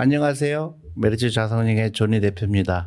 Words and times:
안녕하세요. 0.00 0.76
메리츠 0.94 1.30
자산운용의 1.30 1.90
존니 1.90 2.20
대표입니다. 2.20 2.86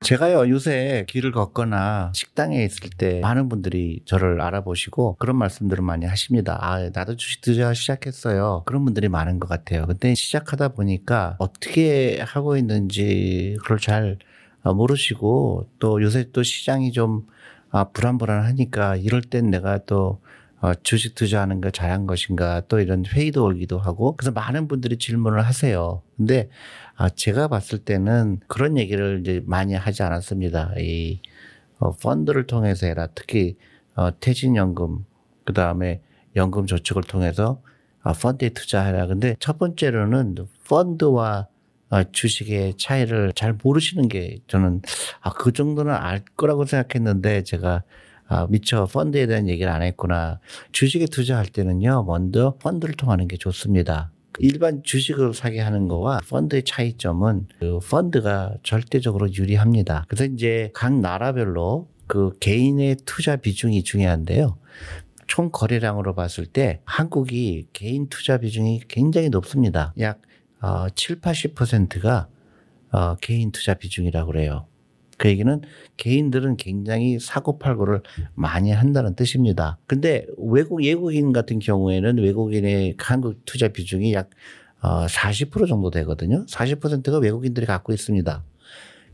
제가요 0.00 0.48
요새 0.48 1.06
길을 1.06 1.30
걷거나 1.30 2.10
식당에 2.12 2.64
있을 2.64 2.90
때 2.98 3.20
많은 3.20 3.48
분들이 3.48 4.02
저를 4.04 4.40
알아보시고 4.40 5.14
그런 5.20 5.36
말씀들을 5.36 5.80
많이 5.84 6.06
하십니다. 6.06 6.58
아 6.60 6.90
나도 6.92 7.14
주식 7.14 7.40
투자 7.40 7.72
시작했어요. 7.72 8.64
그런 8.66 8.84
분들이 8.84 9.08
많은 9.08 9.38
것 9.38 9.48
같아요. 9.48 9.86
근데 9.86 10.12
시작하다 10.16 10.70
보니까 10.70 11.36
어떻게 11.38 12.20
하고 12.22 12.56
있는지 12.56 13.58
그걸 13.60 13.78
잘 13.78 14.18
어, 14.64 14.74
모르시고 14.74 15.68
또 15.78 16.02
요새 16.02 16.32
또 16.32 16.42
시장이 16.42 16.90
좀 16.90 17.28
아, 17.70 17.84
불안불안하니까 17.84 18.96
이럴 18.96 19.22
땐 19.22 19.50
내가 19.50 19.84
또 19.84 20.20
어, 20.60 20.74
주식 20.82 21.14
투자하는 21.14 21.60
거 21.60 21.70
잘한 21.70 22.06
것인가 22.06 22.62
또 22.68 22.80
이런 22.80 23.04
회의도 23.06 23.44
올기도 23.44 23.78
하고 23.78 24.16
그래서 24.16 24.30
많은 24.32 24.68
분들이 24.68 24.98
질문을 24.98 25.44
하세요. 25.44 26.02
근데 26.16 26.50
아, 26.96 27.08
제가 27.08 27.48
봤을 27.48 27.78
때는 27.78 28.40
그런 28.46 28.76
얘기를 28.76 29.20
이제 29.20 29.42
많이 29.46 29.74
하지 29.74 30.02
않았습니다. 30.02 30.74
이 30.78 31.20
어, 31.78 31.92
펀드를 31.92 32.46
통해서 32.46 32.86
해라. 32.86 33.08
특히 33.14 33.56
어, 33.94 34.10
퇴직연금 34.20 35.06
그 35.44 35.54
다음에 35.54 36.02
연금 36.36 36.66
저축을 36.66 37.04
통해서 37.04 37.62
아, 38.02 38.12
펀드에 38.12 38.50
투자해라. 38.50 39.06
근데 39.06 39.36
첫 39.40 39.58
번째로는 39.58 40.36
펀드와 40.68 41.48
어, 41.88 42.04
주식의 42.12 42.76
차이를 42.76 43.32
잘 43.34 43.56
모르시는 43.62 44.08
게 44.08 44.38
저는 44.46 44.82
아, 45.20 45.32
그 45.32 45.52
정도는 45.52 45.92
알 45.92 46.22
거라고 46.36 46.66
생각했는데 46.66 47.44
제가 47.44 47.82
아, 48.30 48.46
미처 48.48 48.86
펀드에 48.86 49.26
대한 49.26 49.48
얘기를 49.48 49.70
안 49.70 49.82
했구나. 49.82 50.38
주식에 50.70 51.06
투자할 51.06 51.46
때는요, 51.46 52.04
먼저 52.04 52.54
펀드를 52.60 52.94
통하는 52.94 53.26
게 53.26 53.36
좋습니다. 53.36 54.12
일반 54.38 54.84
주식을 54.84 55.34
사게 55.34 55.58
하는 55.58 55.88
거와 55.88 56.20
펀드의 56.28 56.62
차이점은 56.64 57.48
그 57.58 57.80
펀드가 57.80 58.54
절대적으로 58.62 59.32
유리합니다. 59.32 60.04
그래서 60.08 60.32
이제 60.32 60.70
각 60.74 60.94
나라별로 60.94 61.88
그 62.06 62.38
개인의 62.38 62.98
투자 63.04 63.34
비중이 63.34 63.82
중요한데요. 63.82 64.56
총 65.26 65.50
거래량으로 65.50 66.14
봤을 66.14 66.46
때 66.46 66.80
한국이 66.84 67.66
개인 67.72 68.08
투자 68.08 68.38
비중이 68.38 68.82
굉장히 68.86 69.28
높습니다. 69.28 69.92
약 69.98 70.22
어, 70.62 70.88
7, 70.94 71.20
80%가 71.20 72.28
어, 72.92 73.16
개인 73.16 73.50
투자 73.50 73.74
비중이라고 73.74 74.30
그래요. 74.30 74.66
그 75.20 75.28
얘기는 75.28 75.60
개인들은 75.98 76.56
굉장히 76.56 77.18
사고팔고를 77.20 78.00
많이 78.34 78.72
한다는 78.72 79.14
뜻입니다. 79.14 79.76
근데 79.86 80.24
외국 80.38 80.82
외국인 80.82 81.34
같은 81.34 81.58
경우에는 81.58 82.16
외국인의 82.16 82.94
한국 82.98 83.44
투자 83.44 83.68
비중이 83.68 84.14
약40% 84.82 85.62
어, 85.62 85.66
정도 85.66 85.90
되거든요. 85.90 86.46
40%가 86.46 87.18
외국인들이 87.18 87.66
갖고 87.66 87.92
있습니다. 87.92 88.42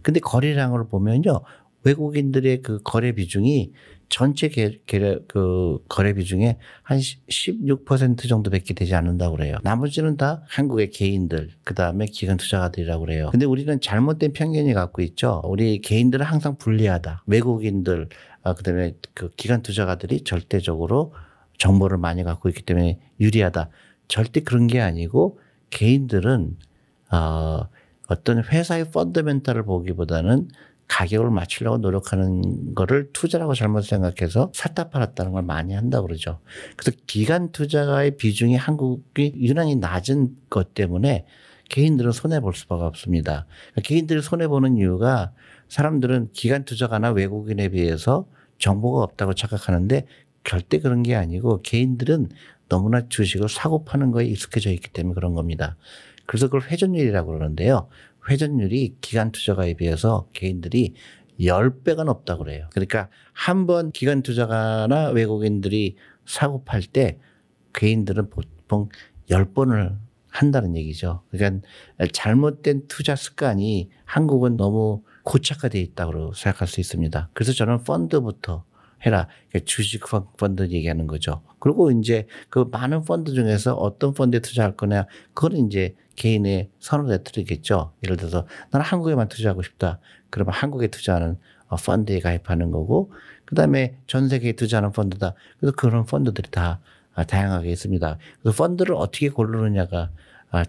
근데 0.03 0.21
거래량을 0.21 0.87
보면요. 0.87 1.41
외국인들의 1.83 2.63
그 2.63 2.79
거래 2.85 3.11
비중이 3.11 3.73
전체 4.09 4.49
개, 4.49 4.79
개, 4.87 5.19
그 5.27 5.79
거래 5.89 6.13
비중에 6.13 6.59
한 6.83 6.99
16% 6.99 8.29
정도밖에 8.29 8.75
되지 8.75 8.95
않는다고 8.95 9.37
그래요. 9.37 9.59
나머지는 9.63 10.17
다 10.17 10.43
한국의 10.49 10.91
개인들, 10.91 11.51
그 11.65 11.75
다음에 11.75 12.07
기관 12.07 12.37
투자가들이라고 12.37 13.05
그래요. 13.05 13.29
근데 13.31 13.47
우리는 13.47 13.81
잘못된 13.81 14.33
편견이 14.33 14.73
갖고 14.75 15.03
있죠. 15.03 15.43
우리 15.45 15.81
개인들은 15.81 16.25
항상 16.25 16.57
불리하다. 16.57 17.25
외국인들, 17.27 18.09
아, 18.43 18.55
그 18.55 18.63
다음에 18.63 18.95
그 19.13 19.31
기관 19.37 19.63
투자가들이 19.63 20.23
절대적으로 20.23 21.13
정보를 21.59 21.99
많이 21.99 22.23
갖고 22.23 22.49
있기 22.49 22.63
때문에 22.63 23.01
유리하다. 23.21 23.71
절대 24.09 24.41
그런 24.41 24.67
게 24.67 24.81
아니고 24.81 25.41
개인들은 25.71 26.57
어, 27.11 27.69
어떤 28.09 28.45
회사의 28.45 28.91
펀더멘탈을 28.91 29.65
보기보다는 29.65 30.49
가격을 30.89 31.31
맞추려고 31.31 31.79
노력하는 31.79 32.75
거를 32.75 33.11
투자라고 33.13 33.55
잘못 33.55 33.83
생각해서 33.83 34.51
샀다 34.55 34.91
팔았다는 34.91 35.33
걸 35.33 35.43
많이 35.43 35.75
한다고 35.75 36.07
그러죠. 36.07 36.41
그래서 36.77 36.97
기간 37.07 37.51
투자가의 37.51 38.17
비중이 38.17 38.57
한국이 38.57 39.35
유난히 39.37 39.77
낮은 39.77 40.37
것 40.49 40.75
때문에 40.75 41.27
개인들은 41.69 42.13
손해 42.13 42.41
볼 42.41 42.55
수밖에 42.55 42.85
없습니다. 42.85 43.47
그러니까 43.73 43.89
개인들이 43.89 44.23
손해 44.23 44.47
보는 44.47 44.77
이유가 44.77 45.33
사람들은 45.69 46.31
기간 46.33 46.65
투자가나 46.65 47.11
외국인에 47.11 47.69
비해서 47.71 48.27
정보가 48.59 49.03
없다고 49.03 49.35
착각하는데 49.35 50.07
절대 50.45 50.79
그런 50.79 51.03
게 51.03 51.17
아니고 51.17 51.63
개인들은 51.63 52.29
너무나 52.69 53.09
주식을 53.09 53.49
사고 53.49 53.85
파는 53.85 54.13
거에 54.13 54.27
익숙해져 54.27 54.71
있기 54.71 54.91
때문에 54.91 55.15
그런 55.15 55.35
겁니다. 55.35 55.77
그래서 56.27 56.47
그걸 56.47 56.63
회전율이라고 56.63 57.33
그러는데요. 57.33 57.89
회전율이 58.29 58.97
기간 59.01 59.33
투자가에 59.33 59.75
비해서 59.75 60.29
개인들이 60.33 60.95
10배가 61.39 62.05
높다고 62.05 62.45
그래요. 62.45 62.69
그러니까 62.73 63.09
한 63.33 63.67
번 63.67 63.93
기간 63.93 64.23
투자가나 64.23 65.11
외국인들이 65.11 65.97
사고 66.25 66.65
팔 66.65 66.83
때 66.83 67.19
개인들은 67.75 68.31
보통 68.31 68.89
10번을 69.31 69.97
한다는 70.29 70.77
얘기죠. 70.77 71.23
그러니까 71.31 71.67
잘못된 72.13 72.89
투자 72.89 73.17
습관이 73.17 73.91
한국은 74.05 74.57
너무 74.57 75.03
고착화되어 75.25 75.81
있다고 75.81 76.33
생각할 76.35 76.69
수 76.69 76.81
있습니다. 76.81 77.31
그래서 77.33 77.53
저는 77.53 77.85
펀드부터 77.85 78.65
해라. 79.05 79.29
그러니까 79.49 79.67
주식 79.67 80.03
펀드 80.37 80.63
얘기하는 80.63 81.07
거죠. 81.07 81.43
그리고 81.59 81.91
이제 81.91 82.27
그 82.49 82.69
많은 82.71 83.03
펀드 83.03 83.33
중에서 83.35 83.75
어떤 83.75 84.15
펀드에 84.15 84.41
투자할 84.41 84.77
거냐, 84.77 85.07
그거는 85.35 85.67
이제 85.67 85.95
개인의 86.17 86.71
선호에 86.81 87.23
따르겠죠. 87.23 87.93
예를 88.05 88.17
들어서 88.17 88.47
나는 88.71 88.87
한국에만 88.87 89.29
투자하고 89.29 89.63
싶다. 89.63 90.01
그러면 90.31 90.55
한국에 90.55 90.89
투자하는 90.89 91.39
어, 91.69 91.77
펀드에 91.77 92.21
가입하는 92.21 92.71
거고, 92.71 93.13
그 93.45 93.55
다음에 93.55 93.97
전 94.07 94.29
세계에 94.29 94.53
투자하는 94.53 94.93
펀드다. 94.93 95.35
그래서 95.59 95.75
그런 95.77 96.07
펀드들이 96.07 96.51
다 96.51 96.81
아, 97.15 97.25
다양하게 97.25 97.71
있습니다. 97.71 98.19
그래서 98.43 98.57
펀드를 98.57 98.95
어떻게 98.95 99.31
고르느냐가 99.31 99.99
아, 99.99 100.11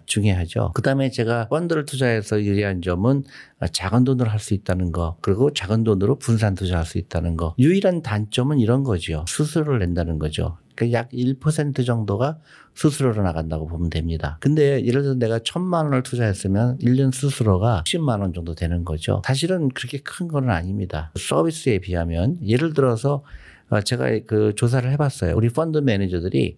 중요하죠. 0.06 0.72
그 0.74 0.82
다음에 0.82 1.10
제가 1.10 1.48
펀드를 1.48 1.84
투자해서 1.84 2.42
유리한 2.42 2.82
점은 2.82 3.24
아, 3.60 3.66
작은 3.68 4.04
돈으로 4.04 4.28
할 4.30 4.38
수 4.38 4.54
있다는 4.54 4.92
거, 4.92 5.16
그리고 5.20 5.52
작은 5.52 5.84
돈으로 5.84 6.18
분산 6.18 6.54
투자할 6.54 6.84
수 6.86 6.98
있다는 6.98 7.36
거. 7.36 7.54
유일한 7.58 8.02
단점은 8.02 8.58
이런 8.60 8.84
거죠. 8.84 9.24
수수료를 9.28 9.78
낸다는 9.80 10.18
거죠. 10.18 10.58
그약 10.76 11.08
1% 11.10 11.84
정도가 11.84 12.38
수수료로 12.74 13.22
나간다고 13.22 13.66
보면 13.66 13.90
됩니다. 13.90 14.36
근데 14.40 14.84
예를 14.84 15.02
들어 15.02 15.14
내가 15.14 15.40
천만 15.42 15.86
원을 15.86 16.04
투자했으면 16.04 16.78
1년 16.78 17.12
수수료가 17.12 17.82
10만 17.84 18.20
원 18.20 18.32
정도 18.32 18.54
되는 18.54 18.84
거죠. 18.84 19.20
사실은 19.26 19.68
그렇게 19.70 19.98
큰 19.98 20.28
건 20.28 20.50
아닙니다. 20.50 21.10
서비스에 21.18 21.78
비하면 21.80 22.38
예를 22.46 22.74
들어서 22.74 23.24
어, 23.70 23.80
제가 23.80 24.20
그 24.26 24.54
조사를 24.54 24.88
해봤어요. 24.92 25.34
우리 25.36 25.48
펀드 25.48 25.78
매니저들이 25.78 26.56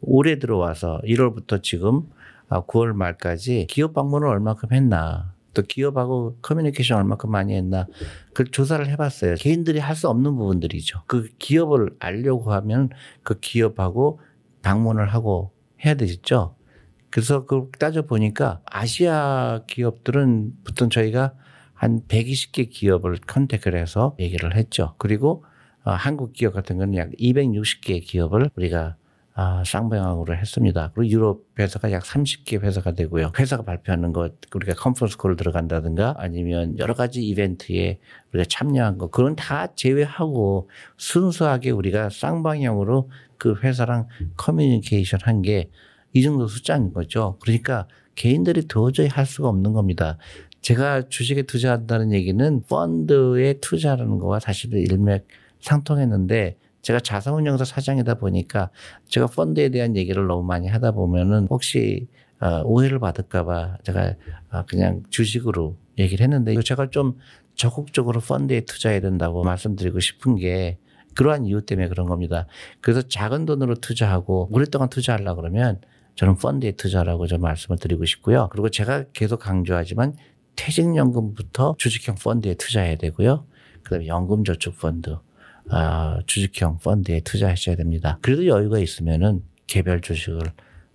올해 0.00 0.38
들어와서 0.40 1.00
1월부터 1.04 1.62
지금 1.62 2.02
9월 2.50 2.90
아, 2.90 2.94
말까지 2.94 3.66
기업 3.68 3.94
방문을 3.94 4.28
얼마큼 4.28 4.72
했나. 4.72 5.34
또 5.52 5.62
기업하고 5.62 6.38
커뮤니케이션 6.42 6.98
얼마큼 6.98 7.30
많이 7.30 7.54
했나 7.54 7.86
그 8.34 8.44
조사를 8.44 8.86
해봤어요. 8.88 9.34
개인들이 9.36 9.78
할 9.78 9.96
수 9.96 10.08
없는 10.08 10.36
부분들이죠. 10.36 11.02
그 11.06 11.28
기업을 11.38 11.96
알려고 11.98 12.52
하면 12.52 12.90
그 13.22 13.38
기업하고 13.40 14.20
방문을 14.62 15.12
하고 15.12 15.52
해야 15.84 15.94
되겠죠. 15.94 16.54
그래서 17.10 17.44
그 17.44 17.68
따져 17.78 18.02
보니까 18.02 18.60
아시아 18.64 19.62
기업들은 19.66 20.52
보통 20.64 20.88
저희가 20.88 21.34
한 21.74 22.02
120개 22.06 22.70
기업을 22.70 23.18
contact을 23.26 23.76
해서 23.76 24.14
얘기를 24.20 24.54
했죠. 24.56 24.94
그리고 24.98 25.44
어, 25.82 25.90
한국 25.90 26.32
기업 26.32 26.54
같은 26.54 26.76
경우는 26.76 26.96
약 26.98 27.10
260개 27.18 28.06
기업을 28.06 28.50
우리가 28.54 28.96
아, 29.42 29.62
쌍방향으로 29.64 30.36
했습니다. 30.36 30.92
그리고 30.94 31.10
유럽 31.10 31.44
회사가 31.58 31.92
약 31.92 32.02
30개 32.02 32.60
회사가 32.60 32.92
되고요. 32.92 33.32
회사가 33.38 33.62
발표하는 33.62 34.12
것, 34.12 34.34
우리가 34.54 34.74
conference 34.74 35.16
call을 35.16 35.36
들어간다든가 35.36 36.16
아니면 36.18 36.78
여러 36.78 36.92
가지 36.92 37.22
이벤트에 37.26 38.00
우리가 38.32 38.44
참여한 38.50 38.98
거, 38.98 39.08
그건 39.08 39.36
다 39.36 39.74
제외하고 39.74 40.68
순수하게 40.98 41.70
우리가 41.70 42.10
쌍방향으로 42.10 43.10
그 43.38 43.54
회사랑 43.62 44.08
커뮤니케이션 44.36 45.20
한 45.22 45.40
게 45.42 45.70
이 46.12 46.22
정도 46.22 46.46
숫자인 46.48 46.92
거죠. 46.92 47.38
그러니까 47.40 47.86
개인들이 48.16 48.66
도저히 48.66 49.06
할 49.08 49.26
수가 49.26 49.48
없는 49.48 49.72
겁니다. 49.72 50.18
제가 50.60 51.08
주식에 51.08 51.42
투자한다는 51.42 52.12
얘기는 52.12 52.62
펀드에 52.68 53.54
투자하는 53.60 54.18
거와 54.18 54.40
사실은 54.40 54.80
일맥 54.80 55.26
상통했는데 55.60 56.56
제가 56.82 57.00
자산운용사 57.00 57.64
사장이다 57.64 58.14
보니까 58.14 58.70
제가 59.08 59.26
펀드에 59.26 59.68
대한 59.68 59.96
얘기를 59.96 60.26
너무 60.26 60.42
많이 60.44 60.68
하다 60.68 60.92
보면은 60.92 61.46
혹시 61.50 62.08
어, 62.40 62.62
오해를 62.64 62.98
받을까봐 62.98 63.78
제가 63.84 64.14
어, 64.50 64.64
그냥 64.66 65.02
주식으로 65.10 65.76
얘기를 65.98 66.24
했는데 66.24 66.58
제가 66.62 66.90
좀 66.90 67.18
적극적으로 67.54 68.20
펀드에 68.20 68.62
투자해야 68.62 69.00
된다고 69.00 69.44
말씀드리고 69.44 70.00
싶은 70.00 70.36
게 70.36 70.78
그러한 71.14 71.44
이유 71.44 71.60
때문에 71.66 71.88
그런 71.88 72.06
겁니다. 72.06 72.46
그래서 72.80 73.02
작은 73.02 73.44
돈으로 73.44 73.74
투자하고 73.74 74.48
오랫동안 74.50 74.88
투자하려 74.88 75.34
그러면 75.34 75.80
저는 76.14 76.36
펀드에 76.36 76.72
투자라고 76.72 77.26
좀 77.26 77.40
말씀을 77.42 77.78
드리고 77.78 78.04
싶고요. 78.04 78.48
그리고 78.50 78.70
제가 78.70 79.04
계속 79.12 79.40
강조하지만 79.40 80.16
퇴직연금부터 80.56 81.76
주식형 81.78 82.16
펀드에 82.16 82.54
투자해야 82.54 82.96
되고요. 82.96 83.44
그다음에 83.82 84.06
연금저축펀드, 84.06 85.16
아, 85.68 86.18
주식형 86.26 86.78
펀드에 86.78 87.20
투자하셔야 87.20 87.76
됩니다. 87.76 88.18
그래도 88.22 88.46
여유가 88.46 88.78
있으면은 88.78 89.42
개별 89.66 90.00
주식을 90.00 90.40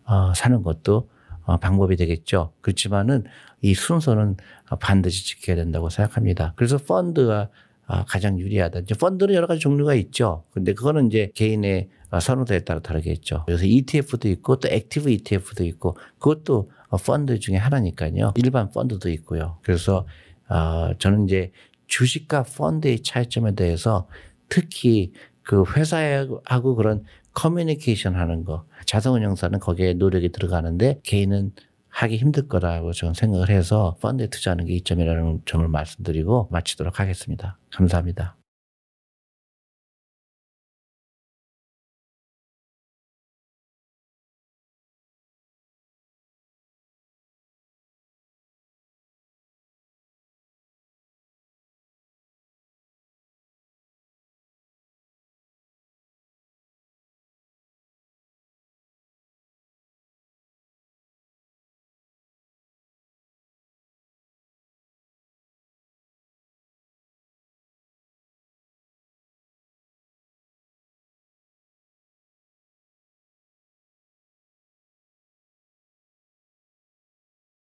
어, 0.05 0.33
사는 0.35 0.61
것도 0.63 1.09
어, 1.43 1.57
방법이 1.57 1.95
되겠죠. 1.95 2.53
그렇지만은 2.61 3.23
이 3.61 3.73
순서는 3.73 4.37
반드시 4.79 5.25
지켜야 5.25 5.55
된다고 5.55 5.89
생각합니다. 5.89 6.53
그래서 6.55 6.77
펀드가 6.77 7.49
아, 7.87 8.03
가장 8.05 8.39
유리하다. 8.39 8.79
이제 8.79 8.95
펀드는 8.95 9.35
여러 9.35 9.45
가지 9.45 9.59
종류가 9.59 9.93
있죠. 9.95 10.43
근데 10.51 10.73
그거는 10.73 11.07
이제 11.07 11.31
개인의 11.35 11.89
어, 12.09 12.19
선호도에 12.19 12.59
따라 12.61 12.79
다르겠죠. 12.79 13.43
그래서 13.45 13.65
ETF도 13.65 14.27
있고 14.29 14.57
또 14.57 14.67
active 14.69 15.09
ETF도 15.09 15.63
있고 15.65 15.97
그것도 16.17 16.71
어, 16.89 16.97
펀드 16.97 17.39
중에 17.39 17.57
하나니까요. 17.57 18.33
일반 18.37 18.71
펀드도 18.71 19.09
있고요. 19.09 19.57
그래서 19.61 20.07
어, 20.49 20.91
저는 20.97 21.25
이제 21.25 21.51
주식과 21.87 22.43
펀드의 22.43 23.03
차이점에 23.03 23.53
대해서 23.55 24.07
특히 24.49 25.11
그 25.43 25.63
회사하고 25.75 26.75
그런 26.75 27.03
커뮤니케이션 27.33 28.15
하는 28.15 28.43
거 28.43 28.65
자산 28.85 29.13
운용사는 29.13 29.59
거기에 29.59 29.93
노력이 29.93 30.31
들어가는데 30.31 31.01
개인은 31.03 31.51
하기 31.89 32.17
힘들 32.17 32.47
거라고 32.47 32.91
저는 32.91 33.13
생각을 33.13 33.49
해서 33.49 33.95
펀드에 34.01 34.27
투자하는 34.27 34.65
게 34.65 34.73
이점이라는 34.73 35.41
점을 35.45 35.65
말씀드리고 35.67 36.49
마치도록 36.51 36.99
하겠습니다. 36.99 37.57
감사합니다. 37.71 38.35